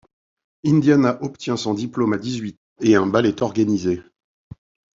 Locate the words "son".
1.57-1.75